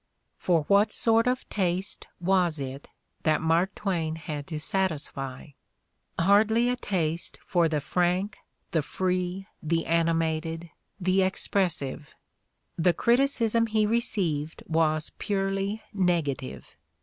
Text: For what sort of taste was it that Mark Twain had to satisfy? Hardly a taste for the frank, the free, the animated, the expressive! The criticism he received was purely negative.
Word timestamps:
For 0.39 0.63
what 0.63 0.91
sort 0.91 1.27
of 1.27 1.47
taste 1.47 2.07
was 2.19 2.57
it 2.57 2.87
that 3.21 3.39
Mark 3.39 3.75
Twain 3.75 4.15
had 4.15 4.47
to 4.47 4.59
satisfy? 4.59 5.49
Hardly 6.19 6.69
a 6.69 6.75
taste 6.75 7.37
for 7.45 7.69
the 7.69 7.79
frank, 7.79 8.37
the 8.71 8.81
free, 8.81 9.45
the 9.61 9.85
animated, 9.85 10.71
the 10.99 11.21
expressive! 11.21 12.15
The 12.77 12.93
criticism 12.93 13.67
he 13.67 13.85
received 13.85 14.63
was 14.67 15.11
purely 15.19 15.83
negative. 15.93 16.75